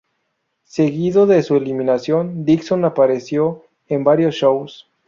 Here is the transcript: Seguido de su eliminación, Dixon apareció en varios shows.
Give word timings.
Seguido 0.63 1.27
de 1.27 1.43
su 1.43 1.55
eliminación, 1.57 2.43
Dixon 2.43 2.85
apareció 2.85 3.63
en 3.87 4.03
varios 4.03 4.33
shows. 4.33 4.87